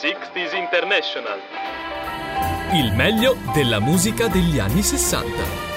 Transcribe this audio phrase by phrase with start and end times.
[0.00, 1.40] 60s International.
[2.72, 5.67] Il meglio della musica degli anni 60.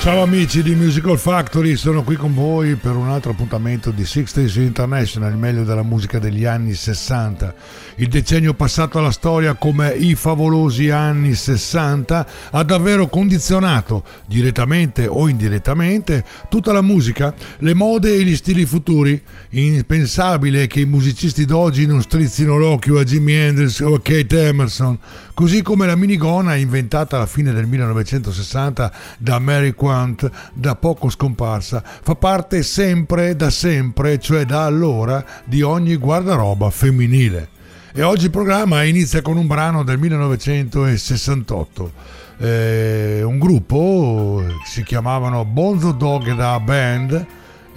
[0.00, 4.32] Ciao amici di Musical Factory, sono qui con voi per un altro appuntamento di Six
[4.32, 7.52] Days International, il meglio della musica degli anni 60.
[7.96, 15.28] Il decennio passato alla storia come i favolosi anni 60 ha davvero condizionato, direttamente o
[15.28, 19.20] indirettamente, tutta la musica, le mode e gli stili futuri.
[19.50, 24.96] Impensabile che i musicisti d'oggi non strizzino l'occhio a Jimi Hendrix o a Kate Emerson,
[25.38, 31.80] così come la minigona inventata alla fine del 1960 da Mary Quant, da poco scomparsa,
[31.84, 37.50] fa parte sempre, da sempre, cioè da allora, di ogni guardaroba femminile.
[37.94, 41.92] E oggi il programma inizia con un brano del 1968.
[42.38, 47.26] Eh, un gruppo si chiamavano Bonzo Dog da Band.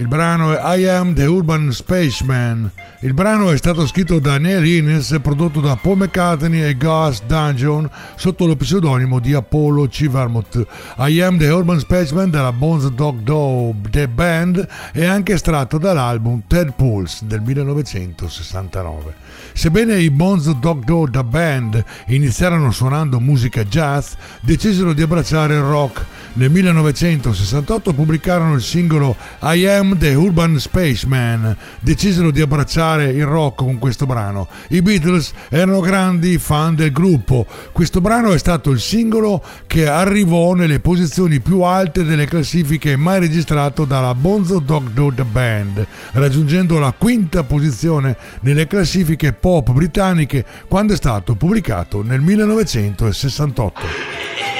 [0.01, 2.71] Il brano è I Am the Urban Spaceman.
[3.01, 7.21] Il brano è stato scritto da Neil Innes e prodotto da Paul McCartney e Gus
[7.21, 10.09] Dungeon sotto lo pseudonimo di Apollo C.
[10.09, 10.65] Vermouth.
[10.97, 16.41] I Am the Urban Spaceman della Bones Dog Dog The Band è anche estratto dall'album
[16.47, 19.13] Ted Pulse del 1969.
[19.53, 25.61] Sebbene i Bones Dog Dog The Band iniziarono suonando musica jazz, decisero di abbracciare il
[25.61, 26.05] rock.
[26.33, 31.55] Nel 1968 pubblicarono il singolo I Am the Urban Spaceman.
[31.79, 34.47] Decisero di abbracciare il rock con questo brano.
[34.69, 37.45] I Beatles erano grandi fan del gruppo.
[37.73, 43.19] Questo brano è stato il singolo che arrivò nelle posizioni più alte delle classifiche mai
[43.19, 50.93] registrato dalla Bonzo Dog Dog Band, raggiungendo la quinta posizione nelle classifiche pop britanniche quando
[50.93, 54.50] è stato pubblicato nel 1968.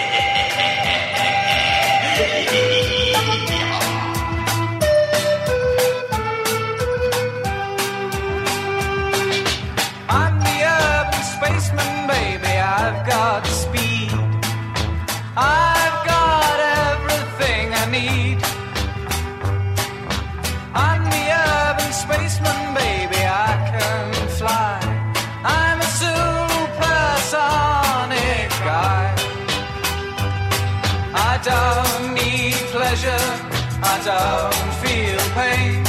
[34.81, 35.83] Feel pain.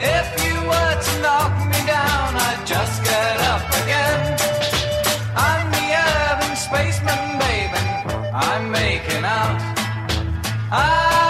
[0.00, 4.20] If you were to knock me down, I'd just get up again.
[5.48, 7.82] I'm the urban spaceman, baby.
[8.34, 9.56] I'm making out.
[10.70, 11.29] I'm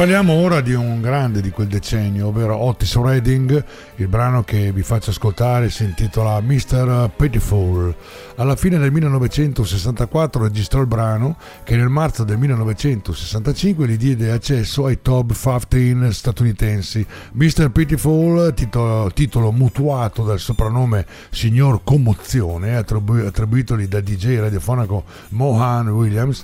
[0.00, 3.62] parliamo ora di un grande di quel decennio, ovvero Otis Redding.
[3.96, 7.10] Il brano che vi faccio ascoltare si intitola Mr.
[7.14, 7.94] Pitiful.
[8.36, 14.86] Alla fine del 1964 registrò il brano che nel marzo del 1965 gli diede accesso
[14.86, 15.34] ai top
[15.68, 17.06] 15 statunitensi.
[17.32, 17.68] Mr.
[17.68, 26.42] Pitiful, titolo, titolo mutuato dal soprannome Signor Commozione, attribu- attribuitogli dal DJ radiofonico Mohan Williams,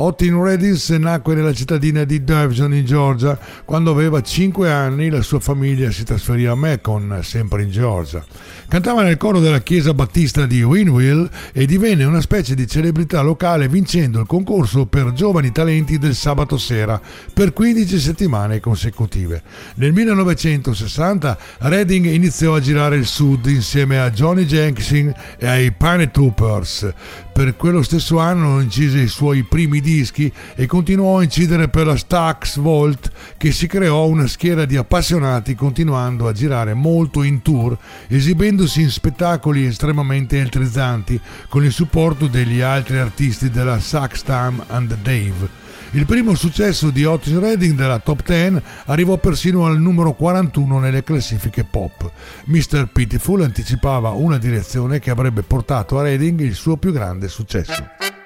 [0.00, 3.36] Otin Reddings nacque nella cittadina di Davison in Georgia.
[3.64, 8.24] Quando aveva 5 anni la sua famiglia si trasferì a Macon, sempre in Georgia.
[8.68, 13.66] Cantava nel coro della chiesa battista di Winville e divenne una specie di celebrità locale
[13.66, 17.00] vincendo il concorso per giovani talenti del sabato sera
[17.32, 19.42] per 15 settimane consecutive.
[19.76, 26.12] Nel 1960 Redding iniziò a girare il sud insieme a Johnny Jenkins e ai Pane
[26.12, 26.92] Troopers.
[27.38, 31.96] Per quello stesso anno incise i suoi primi dischi e continuò a incidere per la
[31.96, 37.78] Stax Volt che si creò una schiera di appassionati continuando a girare molto in tour,
[38.08, 44.96] esibendosi in spettacoli estremamente elettrizzanti con il supporto degli altri artisti della Sax Tam and
[45.00, 45.67] Dave.
[45.92, 51.02] Il primo successo di Otis Redding della top 10 arrivò persino al numero 41 nelle
[51.02, 52.10] classifiche pop.
[52.44, 52.88] Mr.
[52.92, 58.17] Pitiful anticipava una direzione che avrebbe portato a Redding il suo più grande successo.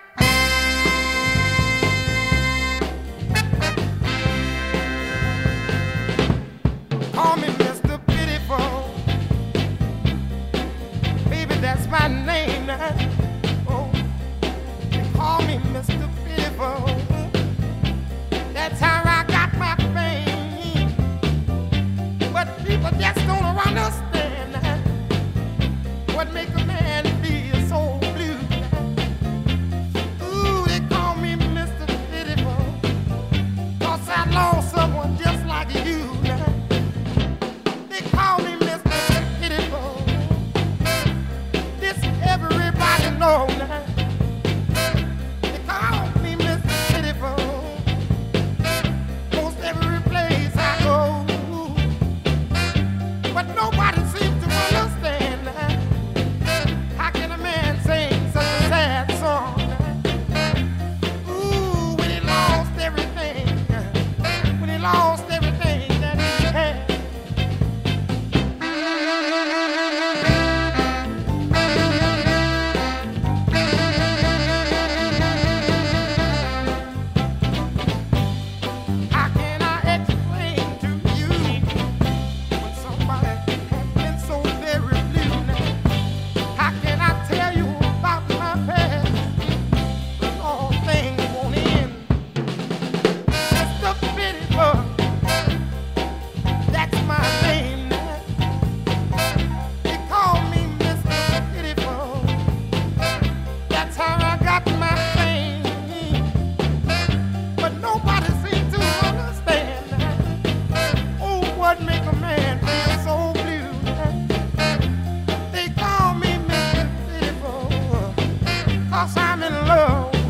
[119.73, 120.22] I'm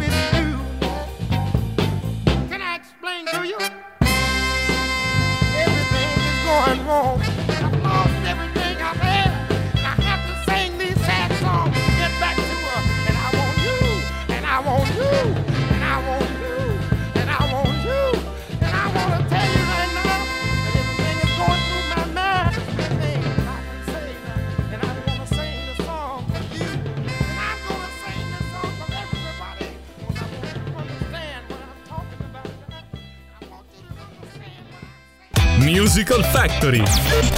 [36.12, 36.82] Musical Factory.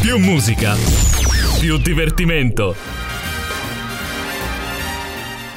[0.01, 0.75] Più musica,
[1.61, 2.75] più divertimento.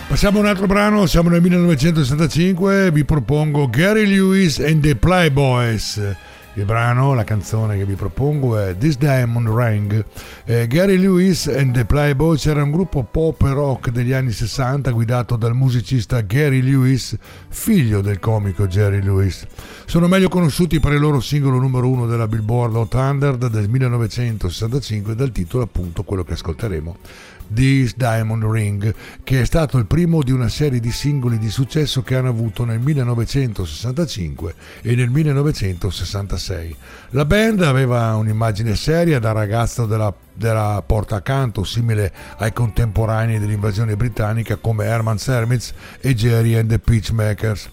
[0.07, 5.99] Passiamo a un altro brano, siamo nel 1965, vi propongo Gary Lewis and the Playboys.
[6.57, 10.03] Il brano, la canzone che vi propongo è This Diamond Ring.
[10.43, 14.89] Eh, Gary Lewis and the Playboys era un gruppo pop e rock degli anni 60
[14.89, 17.15] guidato dal musicista Gary Lewis,
[17.49, 19.45] figlio del comico Jerry Lewis.
[19.85, 25.31] Sono meglio conosciuti per il loro singolo numero uno della Billboard 800 del 1965 dal
[25.31, 26.97] titolo appunto quello che ascolteremo.
[27.53, 32.01] This Diamond Ring, che è stato il primo di una serie di singoli di successo
[32.01, 36.75] che hanno avuto nel 1965 e nel 1966.
[37.11, 43.95] La band aveva un'immagine seria da ragazzo della, della porta accanto, simile ai contemporanei dell'invasione
[43.95, 47.69] britannica come Herman Sermitz e Jerry and the Peachmakers.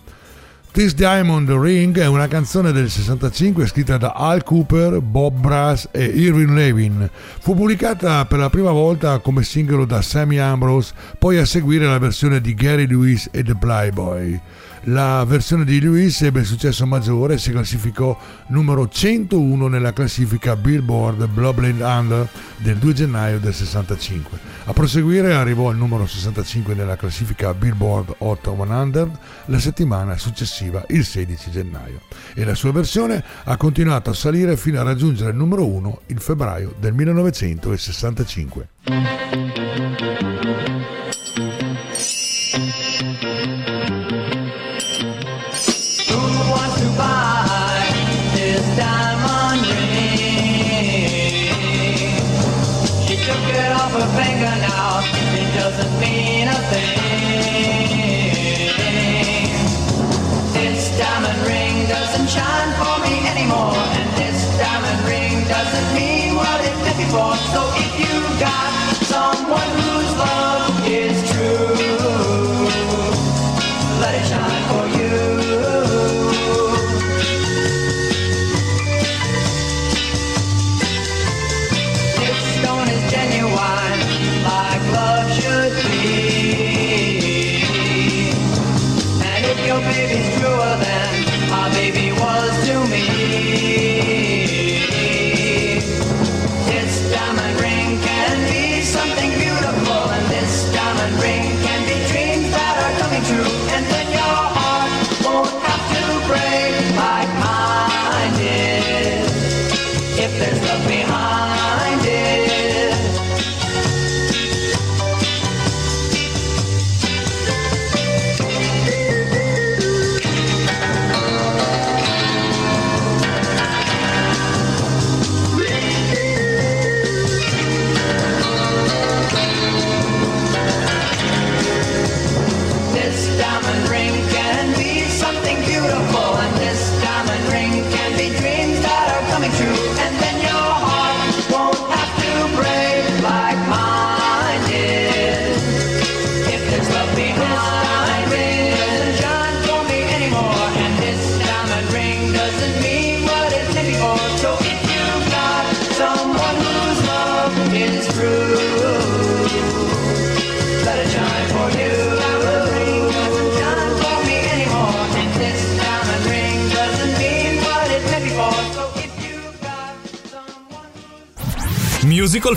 [0.75, 6.03] This Diamond Ring è una canzone del 65 scritta da Al Cooper, Bob Brass e
[6.03, 7.09] Irving Levin.
[7.39, 12.01] Fu pubblicata per la prima volta come singolo da Sammy Ambrose, poi a seguire la
[12.01, 14.41] versione di Gary Lewis e The Playboy.
[14.89, 21.27] La versione di Lewis ebbe successo maggiore e si classificò numero 101 nella classifica Billboard
[21.29, 24.39] Blobland Under del 2 gennaio del 65.
[24.65, 31.07] A proseguire arrivò al numero 65 nella classifica Billboard Hot 100 la settimana successiva il
[31.07, 32.01] 16 gennaio.
[32.35, 36.21] E la sua versione ha continuato a salire fino a raggiungere il numero 1 il
[36.21, 38.69] febbraio del 1965.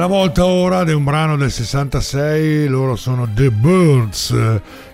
[0.00, 4.30] La volta ora di un brano del 66, loro sono The Birds,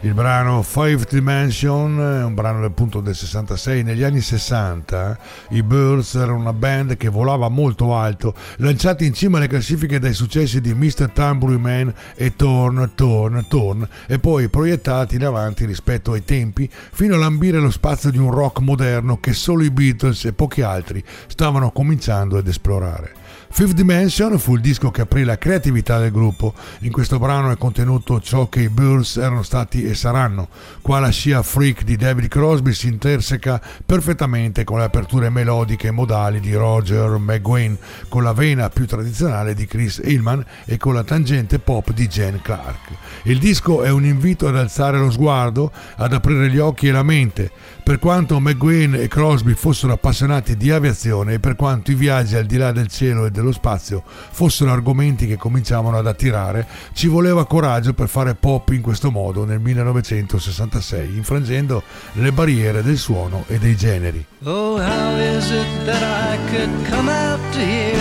[0.00, 3.84] il brano Five Dimension, un brano appunto del 66.
[3.84, 5.16] Negli anni 60
[5.50, 10.12] i Birds erano una band che volava molto alto, lanciati in cima alle classifiche dai
[10.12, 11.10] successi di Mr.
[11.12, 17.14] Tambourine Man e Torn, Torn, Torn, e poi proiettati in avanti rispetto ai tempi fino
[17.14, 21.00] a lambire lo spazio di un rock moderno che solo i Beatles e pochi altri
[21.28, 23.25] stavano cominciando ad esplorare.
[23.56, 26.52] Fifth Dimension fu il disco che aprì la creatività del gruppo.
[26.80, 30.48] In questo brano è contenuto ciò che i Birds erano stati e saranno.
[30.82, 35.90] Qua la scia freak di David Crosby si interseca perfettamente con le aperture melodiche e
[35.90, 37.72] modali di Roger McGuinn,
[38.10, 42.42] con la vena più tradizionale di Chris Hillman e con la tangente pop di Jen
[42.42, 42.90] Clark.
[43.22, 47.02] Il disco è un invito ad alzare lo sguardo, ad aprire gli occhi e la
[47.02, 47.50] mente.
[47.86, 52.44] Per quanto McGuinn e Crosby fossero appassionati di aviazione e per quanto i viaggi al
[52.44, 57.46] di là del cielo e dello spazio fossero argomenti che cominciavano ad attirare, ci voleva
[57.46, 63.56] coraggio per fare pop in questo modo nel 1966, infrangendo le barriere del suono e
[63.60, 64.26] dei generi.
[64.42, 67.96] Oh, how is it that I could come out here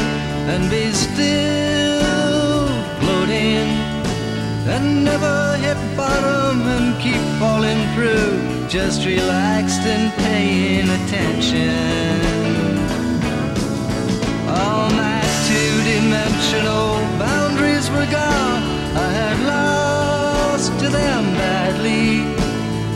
[0.47, 1.84] and be still
[4.67, 12.25] and never hit bottom and keep falling through, just relaxed and paying attention?
[14.49, 16.87] All my two-dimensional
[17.19, 18.63] boundaries were gone.
[18.97, 22.25] I had lost to them badly.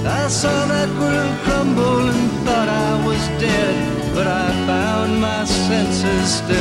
[0.08, 3.76] I saw that world crumble and thought I was dead,
[4.16, 6.59] but I found my senses still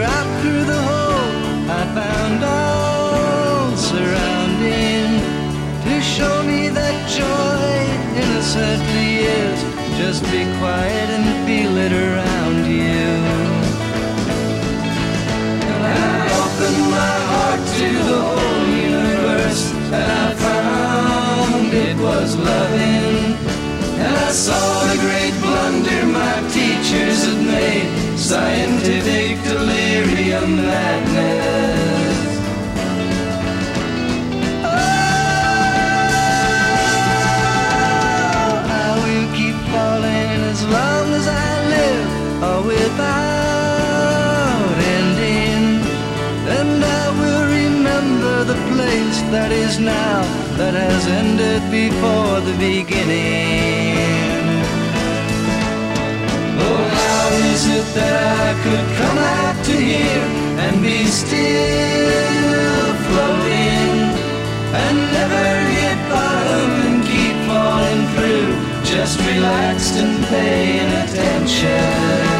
[0.00, 1.30] drop through the hole,
[1.80, 5.10] I found all surrounding
[5.84, 7.68] to show me that joy
[8.22, 9.58] innocently is.
[10.00, 13.08] Just be quiet and feel it around you.
[15.68, 18.64] And I opened my heart to the whole
[18.94, 19.62] universe,
[20.00, 23.36] and I found it was loving.
[24.04, 25.34] And I saw the great
[27.40, 32.18] made scientific delirium madness.
[34.64, 34.70] Oh,
[38.84, 42.08] I will keep falling as long as I live,
[42.48, 43.10] or without
[44.98, 45.64] ending.
[46.58, 50.22] And I will remember the place that is now,
[50.58, 53.99] that has ended before the beginning.
[56.76, 58.14] How is it that
[58.46, 60.26] I could come out to here
[60.62, 63.90] and be still floating
[64.82, 68.50] and never hit bottom and keep falling through,
[68.84, 72.39] just relaxed and paying attention?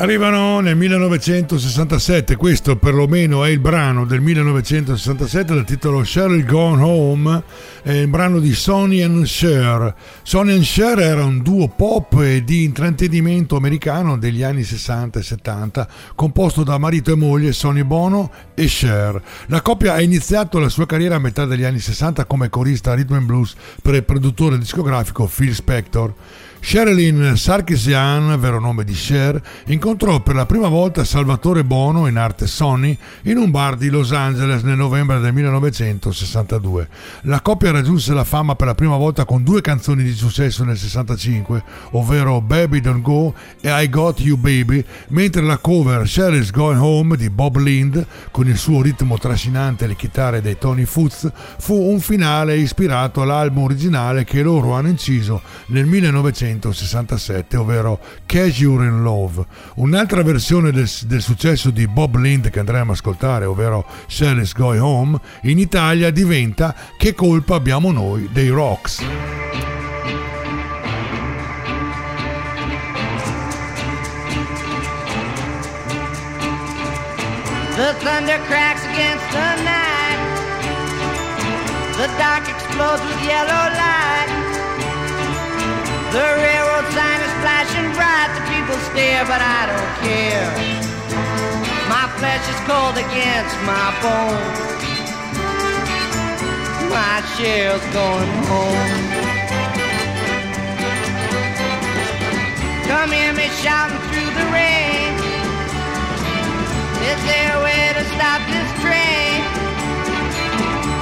[0.00, 7.42] Arrivano nel 1967, questo perlomeno è il brano del 1967 dal titolo Cheryl Gone Home,
[7.82, 9.92] è il brano di Sonny and Cher.
[10.22, 15.22] Sonny and Cher era un duo pop e di intrattenimento americano degli anni 60 e
[15.24, 19.20] 70, composto da marito e moglie Sonny Bono e Cher.
[19.46, 23.14] La coppia ha iniziato la sua carriera a metà degli anni 60 come corista rhythm
[23.14, 26.14] and blues per il produttore discografico Phil Spector.
[26.60, 32.46] Sherilyn Sarkisian, vero nome di Cher, incontrò per la prima volta Salvatore Bono, in arte
[32.46, 36.88] Sonny, in un bar di Los Angeles nel novembre del 1962.
[37.22, 40.76] La coppia raggiunse la fama per la prima volta con due canzoni di successo nel
[40.76, 46.80] 65, ovvero Baby Don't Go e I Got You Baby, mentre la cover Cheryl's Going
[46.80, 51.30] Home di Bob Lind, con il suo ritmo trascinante e le chitarre dei Tony Foots,
[51.58, 56.47] fu un finale ispirato all'album originale che loro hanno inciso nel 1965.
[56.48, 59.44] 1967, ovvero Cash You're in Love.
[59.76, 64.82] Un'altra versione del, del, successo di Bob Lind che andremo a ascoltare, ovvero Shelley's Going
[64.82, 69.02] Home, in Italia diventa Che colpa abbiamo noi dei Rocks.
[77.76, 79.98] The thunder cracks against the night.
[81.96, 84.37] The dark explodes with yellow light.
[86.08, 88.32] The railroad sign is flashing bright.
[88.32, 90.48] The people stare, but I don't care.
[91.84, 94.56] My flesh is cold against my bones.
[96.88, 99.28] My shell's going home.
[102.88, 105.12] Come hear me shouting through the rain.
[107.04, 109.44] Is there a way to stop this train?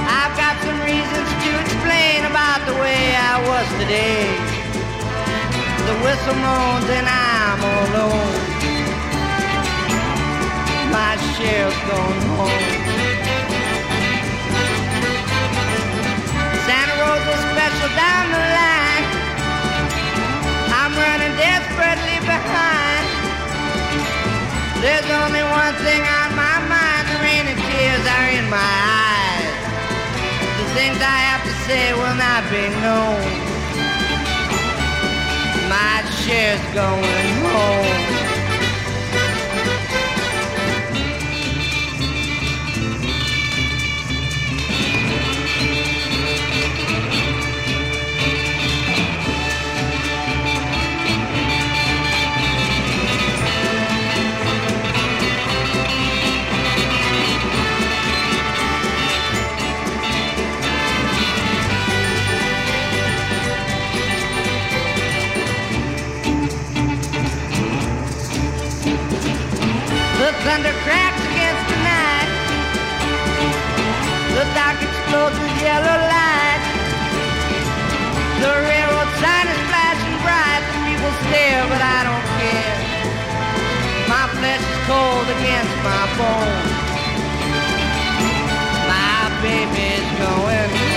[0.03, 4.56] I've got some reasons to explain about the way I was today.
[5.87, 8.35] The whistle moans and I'm alone.
[10.91, 12.67] My shell's gone home.
[16.67, 19.05] Santa Rosa special down the line.
[20.75, 23.07] I'm running desperately behind.
[24.83, 27.03] There's only one thing on my mind.
[27.11, 28.73] The rain and tears are in my
[29.07, 29.55] eyes.
[30.59, 33.26] The things I have to say will not be known.
[36.27, 38.16] My share's going home.
[70.47, 72.29] thunder cracks against the night.
[74.31, 76.63] The dark explodes with yellow light.
[78.39, 80.63] The railroad sign is flashing bright.
[80.71, 82.79] The people stare, but I don't care.
[84.07, 86.71] My flesh is cold against my bones.
[88.87, 90.96] My baby's going.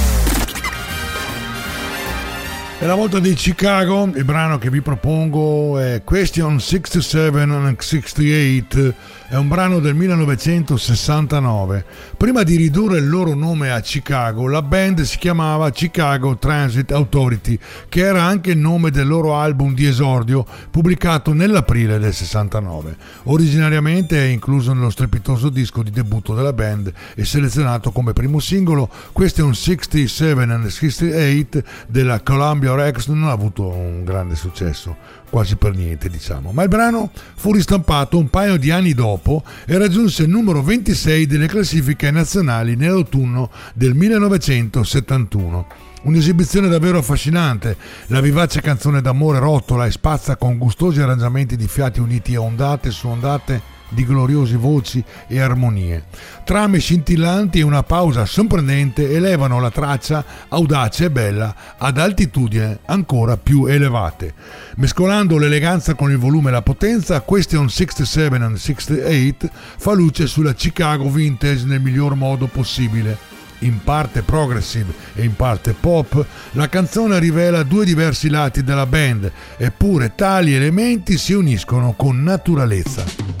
[2.81, 8.95] È la volta di Chicago, il brano che vi propongo è Question 67 and 68,
[9.27, 11.85] è un brano del 1969.
[12.17, 17.59] Prima di ridurre il loro nome a Chicago, la band si chiamava Chicago Transit Authority,
[17.87, 22.97] che era anche il nome del loro album di esordio pubblicato nell'aprile del 69.
[23.25, 28.89] Originariamente è incluso nello strepitoso disco di debutto della band e selezionato come primo singolo
[29.11, 34.95] Question 67 and 68 della Columbia Records non ha avuto un grande successo,
[35.29, 39.77] quasi per niente diciamo, ma il brano fu ristampato un paio di anni dopo e
[39.77, 45.67] raggiunse il numero 26 delle classifiche nazionali nell'autunno del 1971.
[46.03, 51.99] Un'esibizione davvero affascinante, la vivace canzone d'amore rotola e spazza con gustosi arrangiamenti di fiati
[51.99, 56.05] uniti a ondate su ondate di gloriose voci e armonie.
[56.43, 63.37] Trame scintillanti e una pausa sorprendente elevano la traccia audace e bella ad altitudini ancora
[63.37, 64.33] più elevate.
[64.75, 70.53] Mescolando l'eleganza con il volume e la potenza, Question 67 and 68 fa luce sulla
[70.53, 77.19] Chicago vintage nel miglior modo possibile in parte progressive e in parte pop, la canzone
[77.19, 83.40] rivela due diversi lati della band, eppure tali elementi si uniscono con naturalezza.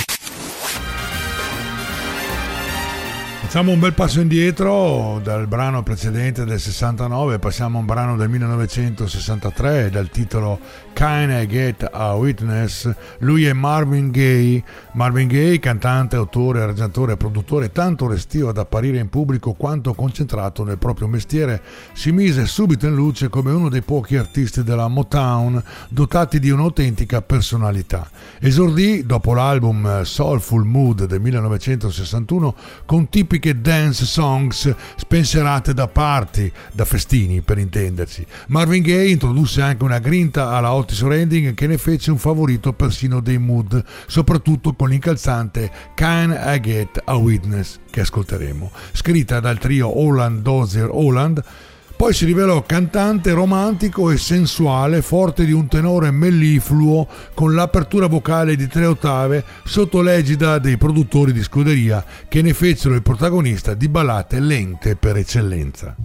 [3.51, 8.29] Facciamo un bel passo indietro dal brano precedente del 69, passiamo a un brano del
[8.29, 10.57] 1963 dal titolo
[10.93, 12.89] Can I Get a Witness?
[13.19, 14.63] Lui è Marvin Gaye.
[14.93, 20.63] Marvin Gaye, cantante, autore, arrangiatore e produttore tanto restio ad apparire in pubblico quanto concentrato
[20.63, 21.61] nel proprio mestiere,
[21.91, 27.21] si mise subito in luce come uno dei pochi artisti della Motown dotati di un'autentica
[27.21, 28.09] personalità.
[28.39, 33.09] Esordì dopo l'album Soulful Mood del 1961 con
[33.41, 38.25] tipiche dance songs spensierate da party, da festini per intenderci.
[38.47, 43.19] Marvin Gaye introdusse anche una grinta alla Otis Redding che ne fece un favorito persino
[43.19, 49.97] dei Mood, soprattutto con l'incalzante Can I Get a Witness che ascolteremo, scritta dal trio
[49.97, 51.43] Holland Dozier Holland
[52.01, 58.55] poi si rivelò cantante romantico e sensuale, forte di un tenore mellifluo, con l'apertura vocale
[58.55, 63.87] di tre ottave sotto l'egida dei produttori di scuderia che ne fecero il protagonista di
[63.87, 65.95] ballate lente per eccellenza.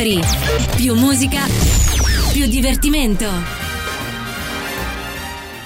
[0.00, 0.18] Factory.
[0.76, 1.42] Più musica,
[2.32, 3.26] più divertimento.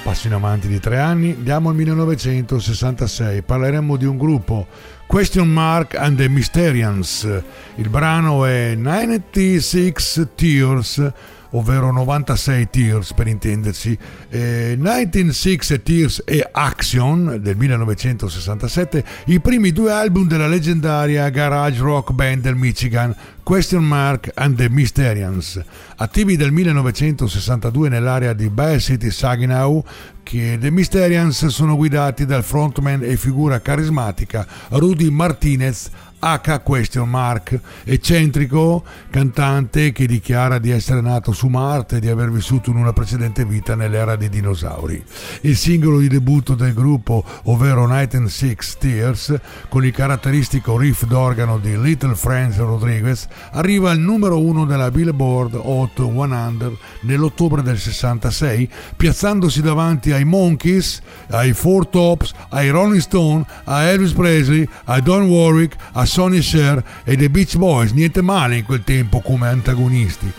[0.02, 4.66] Passo in avanti di tre anni, andiamo al 1966, parleremo di un gruppo,
[5.06, 7.42] Question Mark and the Mysterians.
[7.76, 9.94] Il brano è 96
[10.34, 11.12] Tears,
[11.54, 13.96] ovvero 96 Tears per intendersi.
[14.28, 22.12] Eh, 196 Tears e Action del 1967, i primi due album della leggendaria garage rock
[22.12, 25.62] band del Michigan, Question Mark and the Mysterians.
[25.96, 29.82] Attivi dal 1962 nell'area di Bay City Saginaw,
[30.22, 35.90] che The Mysterians sono guidati dal frontman e figura carismatica Rudy Martinez
[36.26, 42.30] H question mark, eccentrico cantante che dichiara di essere nato su Marte e di aver
[42.30, 45.04] vissuto in una precedente vita nell'era dei dinosauri.
[45.42, 51.04] Il singolo di debutto del gruppo, ovvero Night and Six Tears, con il caratteristico riff
[51.04, 57.78] d'organo di Little Franz Rodriguez, arriva al numero uno della Billboard Hot 100 nell'ottobre del
[57.78, 65.00] 66, piazzandosi davanti ai Monkeys, ai Four Tops, ai Rolling Stone, a Elvis Presley, a
[65.00, 69.48] Don Warwick, a Sonny Cher e The Beach Boys, niente male in quel tempo come
[69.48, 70.32] antagonisti.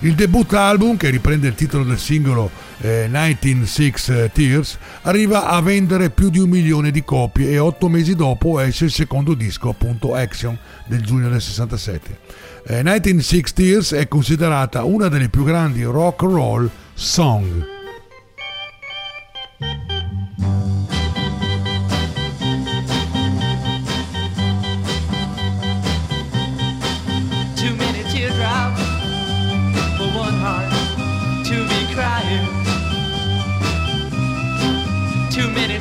[0.00, 6.10] Il debut album, che riprende il titolo del singolo eh, 196 Tears, arriva a vendere
[6.10, 10.14] più di un milione di copie e otto mesi dopo esce il secondo disco, appunto
[10.14, 12.18] Action, del giugno del 67.
[12.66, 17.80] Eh, 196 Tears è considerata una delle più grandi rock roll song.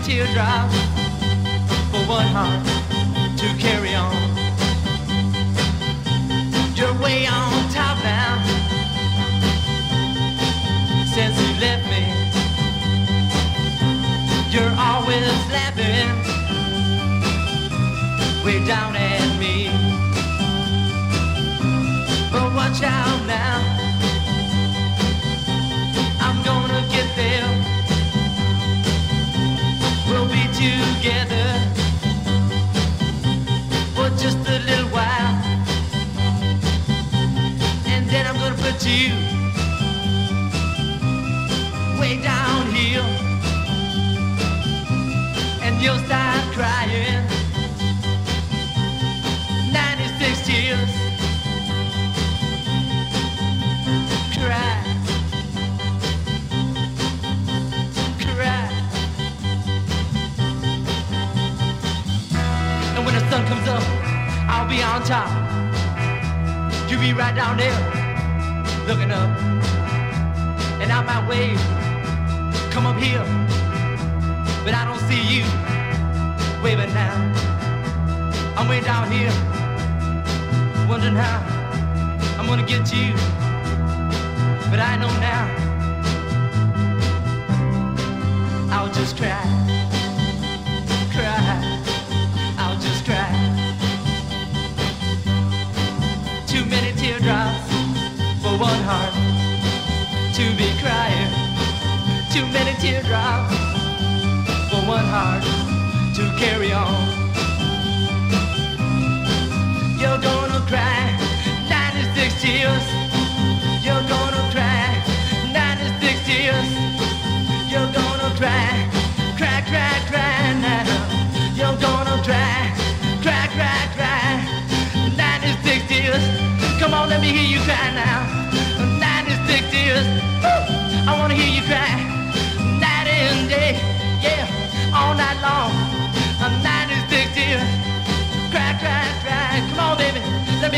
[0.04, 0.76] Teardrops
[1.92, 2.66] for one heart
[3.38, 4.16] to carry on.
[6.76, 8.42] You're way on top now
[11.14, 12.04] since you left me.
[14.52, 15.22] You're always
[15.54, 16.10] laughing
[18.44, 19.70] way down at me.
[22.32, 23.21] But watch out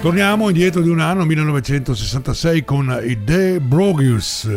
[0.00, 4.48] Torniamo indietro di un anno, 1966, con i The Brogues.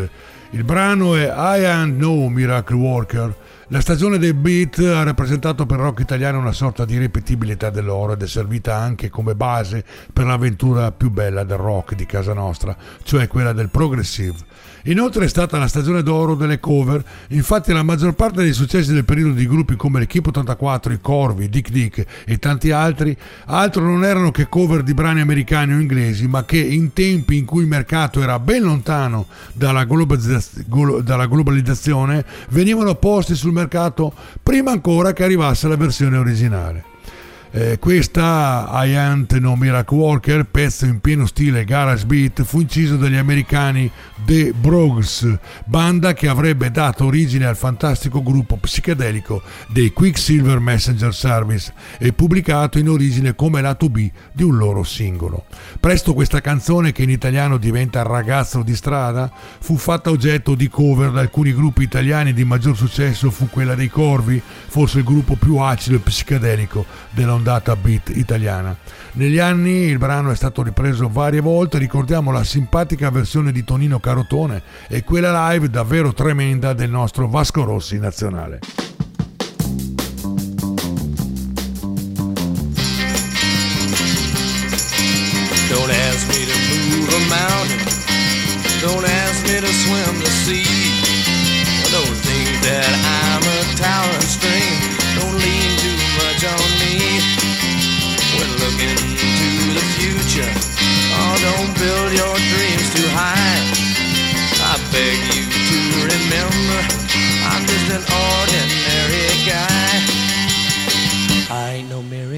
[0.52, 3.36] Il brano è I Am No Miracle Worker.
[3.70, 8.14] La stagione del beat ha rappresentato per il rock italiano una sorta di ripetibilità dell'oro
[8.14, 9.84] ed è servita anche come base
[10.14, 14.36] per l'avventura più bella del rock di casa nostra, cioè quella del progressive.
[14.86, 19.06] Inoltre è stata la stagione d'oro delle cover, infatti la maggior parte dei successi del
[19.06, 23.16] periodo di gruppi come l'Equipe 84, i Corvi, Dick Dick e tanti altri,
[23.46, 27.46] altro non erano che cover di brani americani o inglesi, ma che in tempi in
[27.46, 34.14] cui il mercato era ben lontano dalla, globalizz- glo- dalla globalizzazione, venivano posti sul mercato
[34.42, 36.91] prima ancora che arrivasse la versione originale.
[37.54, 42.96] Eh, questa I Ain't No Miracle Walker, pezzo in pieno stile garage beat, fu inciso
[42.96, 43.92] dagli americani
[44.24, 51.74] The Brogues, banda che avrebbe dato origine al fantastico gruppo psichedelico dei Quicksilver Messenger Service
[51.98, 55.44] e pubblicato in origine come lato B di un loro singolo.
[55.78, 59.30] Presto questa canzone, che in italiano diventa Ragazzo di strada,
[59.60, 63.90] fu fatta oggetto di cover da alcuni gruppi italiani di maggior successo fu quella dei
[63.90, 66.86] Corvi, forse il gruppo più acido e psichedelico
[67.42, 68.78] dell'ondata beat italiana.
[69.14, 74.00] Negli anni il brano è stato ripreso varie volte, ricordiamo la simpatica versione di Tonino
[74.00, 78.60] Carotone e quella live davvero tremenda del nostro Vasco Rossi nazionale.
[85.70, 86.58] Don't ask me to
[86.96, 87.80] move a mountain.
[88.82, 90.64] Don't ask me to swim the sea.
[91.90, 94.61] Don't think that I'm a towering stream.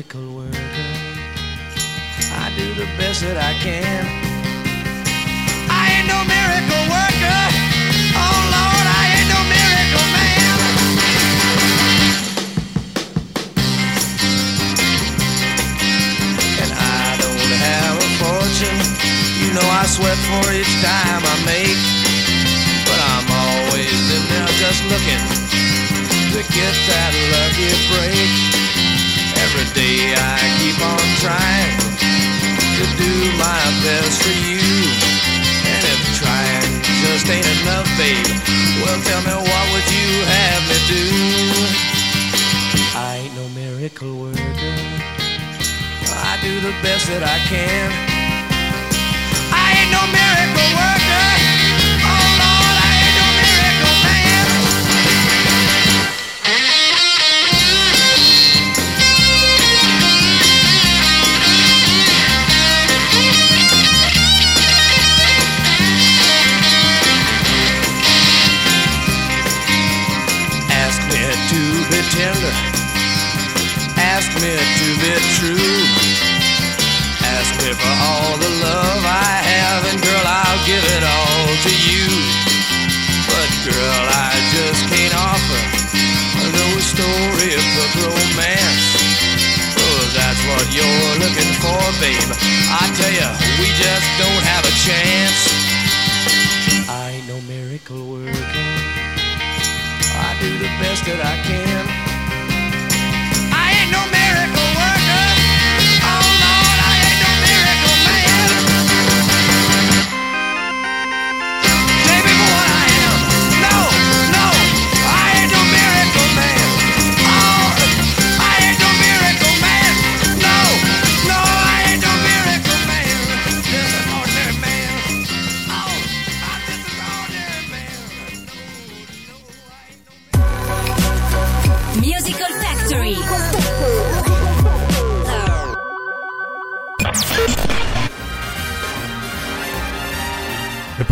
[0.03, 0.57] Miracle worker.
[2.35, 4.05] I do the best that I can.
[5.69, 7.43] I ain't no miracle worker.
[8.15, 10.59] Oh Lord, I ain't no miracle man.
[16.61, 18.79] And I don't have a fortune.
[19.39, 21.02] You know I sweat for each dime
[46.81, 48.12] best that I can.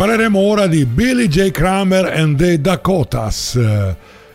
[0.02, 1.52] Parleremo ora di Billy J.
[1.52, 3.54] Kramer and the Dakotas.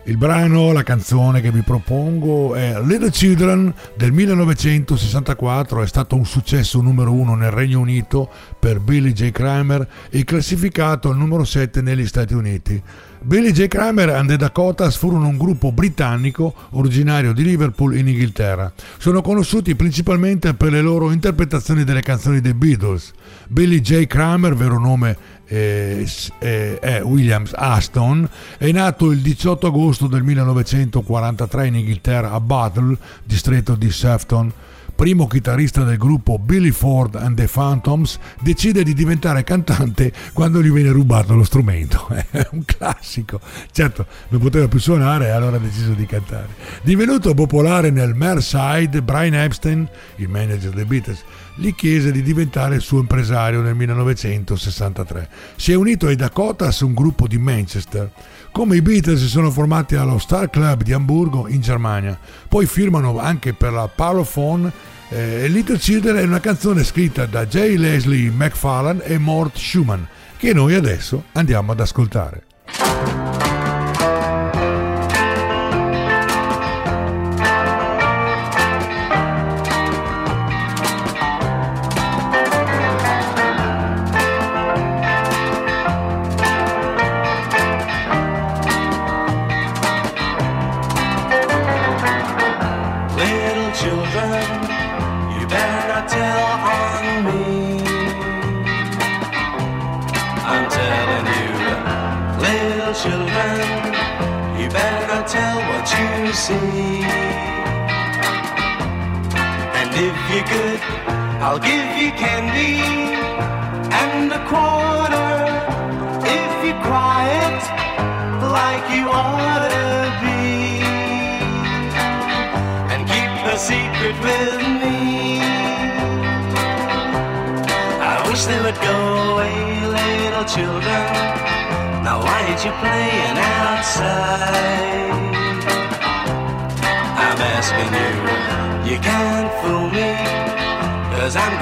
[0.05, 6.25] Il brano, la canzone che vi propongo è Little Children del 1964, è stato un
[6.25, 9.31] successo numero uno nel Regno Unito per Billy J.
[9.31, 12.81] Kramer e classificato al numero 7 negli Stati Uniti.
[13.19, 13.67] Billy J.
[13.67, 18.71] Kramer and the Dakotas furono un gruppo britannico originario di Liverpool in Inghilterra.
[18.97, 23.11] Sono conosciuti principalmente per le loro interpretazioni delle canzoni dei Beatles.
[23.49, 24.05] Billy J.
[24.05, 25.17] Kramer, vero nome
[25.47, 26.07] eh,
[26.39, 28.27] eh, Williams Aston,
[28.57, 34.51] è nato il 18 agosto del 1943 in Inghilterra a Battle, distretto di Sefton.
[34.97, 40.71] Primo chitarrista del gruppo Billy Ford and the Phantoms, decide di diventare cantante quando gli
[40.71, 42.07] viene rubato lo strumento.
[42.09, 43.39] È un classico.
[43.71, 46.47] Certo, non poteva più suonare e allora ha deciso di cantare.
[46.81, 51.23] Divenuto popolare nel Merseyside, Brian Epstein, il manager dei Beatles,
[51.57, 55.29] gli chiese di diventare il suo impresario nel 1963.
[55.55, 58.09] Si è unito ai Dakotas, un gruppo di Manchester.
[58.51, 62.17] Come i Beatles si sono formati allo Star Club di Amburgo in Germania.
[62.47, 64.71] Poi firmano anche per la Parlophone
[65.09, 67.75] eh, Little Children è una canzone scritta da J.
[67.77, 70.01] Leslie McFarlane e Mort Schumann
[70.37, 72.43] che noi adesso andiamo ad ascoltare.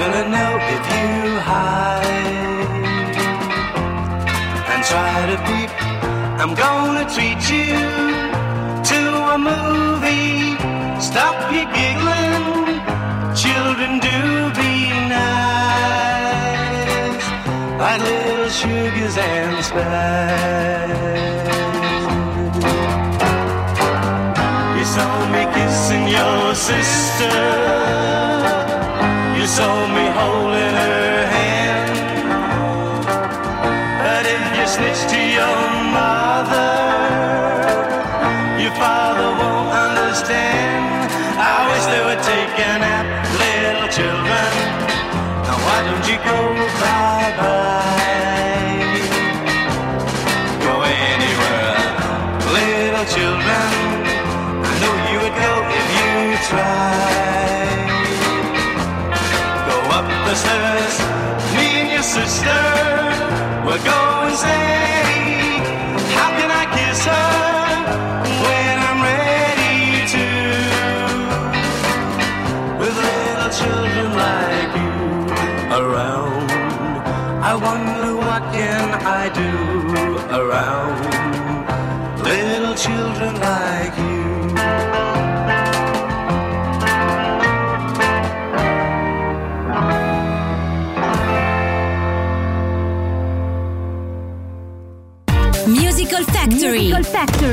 [0.06, 1.08] Gonna know if you
[1.50, 2.04] hide.
[4.72, 5.70] And try to peep,
[6.40, 7.78] I'm gonna treat you
[8.90, 9.00] to
[9.34, 10.40] a movie.
[11.00, 12.44] Stop your giggling,
[13.42, 14.18] children do
[14.58, 14.72] be
[15.16, 17.26] nice,
[17.80, 21.04] like little sugars and spice.
[24.78, 28.35] You saw me kissing your sister.
[29.46, 32.26] You saw me holding her hand.
[34.02, 35.25] But if you snitch to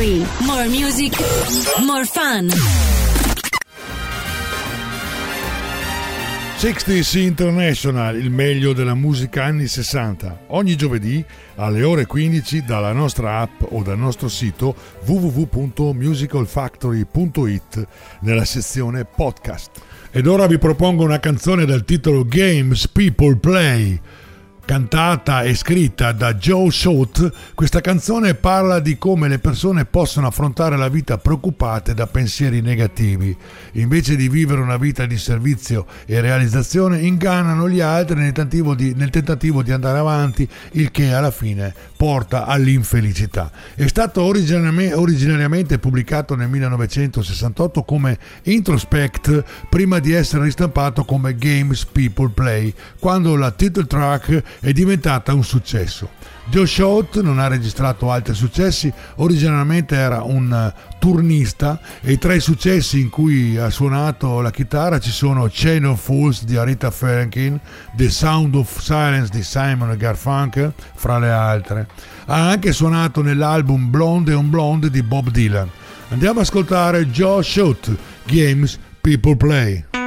[0.04, 1.18] More music,
[1.86, 2.50] more fun.
[6.58, 11.24] 60s International, il meglio della musica anni 60, ogni giovedì
[11.56, 14.76] alle ore 15 dalla nostra app o dal nostro sito
[15.06, 17.88] www.musicalfactory.it
[18.20, 19.72] nella sezione podcast.
[20.12, 23.98] Ed ora vi propongo una canzone dal titolo Games People Play
[24.66, 30.78] cantata e scritta da Joe Schott, questa canzone parla di come le persone possono affrontare
[30.78, 33.36] la vita preoccupate da pensieri negativi.
[33.74, 38.94] Invece di vivere una vita di servizio e realizzazione, ingannano gli altri nel tentativo di,
[38.96, 43.52] nel tentativo di andare avanti, il che alla fine porta all'infelicità.
[43.76, 52.30] È stato originariamente, pubblicato nel 1968 come Introspect prima di essere ristampato come Games People
[52.34, 56.10] Play, quando la title track è diventata un successo.
[56.46, 62.42] Joe Schott non ha registrato altri successi, originariamente era un eh, turnista e tra i
[62.42, 67.60] successi in cui ha suonato la chitarra ci sono Chain of Fools di Aretha Franklin,
[67.96, 71.88] The Sound of Silence di Simon Garfunkel, fra le altre.
[72.26, 75.70] Ha anche suonato nell'album Blonde on Blonde di Bob Dylan.
[76.10, 77.90] Andiamo ad ascoltare Joe Schott,
[78.26, 80.03] Games People Play.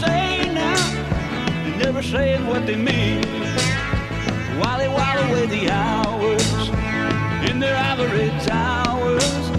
[0.00, 0.76] Say now,
[1.64, 3.22] they're never saying what they mean.
[4.58, 6.68] While they while away the hours
[7.50, 9.50] in their ivory towers,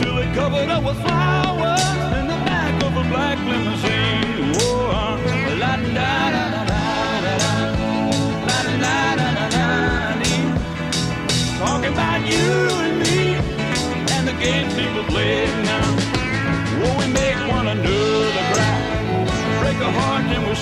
[0.00, 1.86] till they're covered up with flowers
[2.18, 3.95] in the back of a black limousine.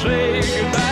[0.05, 0.84] Say goodbye.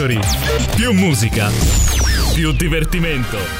[0.00, 0.18] Factory.
[0.76, 1.50] Più musica,
[2.32, 3.59] più divertimento.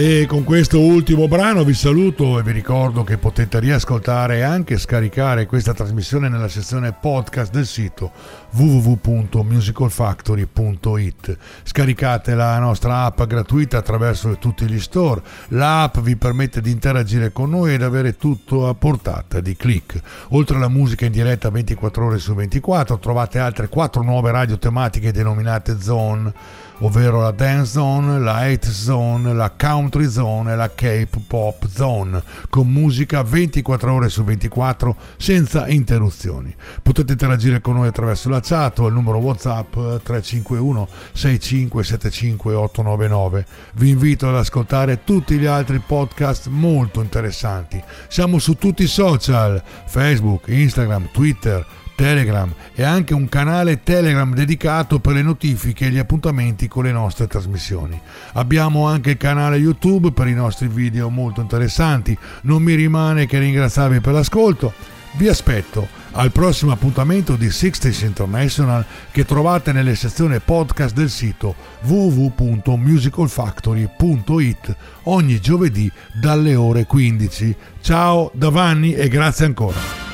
[0.00, 4.78] E con questo ultimo brano vi saluto e vi ricordo che potete riascoltare e anche
[4.78, 8.12] scaricare questa trasmissione nella sezione podcast del sito
[8.52, 11.36] www.musicalfactory.it.
[11.64, 15.20] Scaricate la nostra app gratuita attraverso tutti gli store.
[15.48, 20.00] L'app vi permette di interagire con noi ed avere tutto a portata di click.
[20.28, 25.10] Oltre alla musica in diretta 24 ore su 24, trovate altre 4 nuove radio tematiche
[25.10, 26.32] denominate Zone
[26.80, 32.22] ovvero la Dance Zone, la Hate Zone, la Country Zone e la Cape Pop Zone,
[32.48, 36.54] con musica 24 ore su 24 senza interruzioni.
[36.82, 43.46] Potete interagire con noi attraverso la chat o il numero WhatsApp 351 6575 899.
[43.74, 47.82] Vi invito ad ascoltare tutti gli altri podcast molto interessanti.
[48.08, 51.64] Siamo su tutti i social, Facebook, Instagram, Twitter,
[51.98, 56.92] Telegram e anche un canale Telegram dedicato per le notifiche e gli appuntamenti con le
[56.92, 58.00] nostre trasmissioni.
[58.34, 62.16] Abbiamo anche il canale YouTube per i nostri video molto interessanti.
[62.42, 64.72] Non mi rimane che ringraziarvi per l'ascolto.
[65.14, 71.56] Vi aspetto al prossimo appuntamento di Sixties International che trovate nelle sezioni podcast del sito
[71.82, 77.56] www.musicalfactory.it ogni giovedì dalle ore 15.
[77.80, 80.07] Ciao da Vanni e grazie ancora.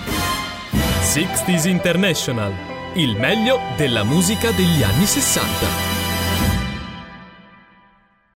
[1.05, 2.53] 60s International,
[2.95, 5.94] il meglio della musica degli anni 60.